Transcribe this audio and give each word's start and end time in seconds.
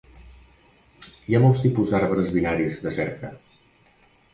Hi 1.11 1.39
ha 1.39 1.43
molts 1.45 1.63
tipus 1.67 1.95
d'arbres 1.95 2.35
binaris 2.41 2.85
de 2.87 2.99
cerca. 3.01 3.35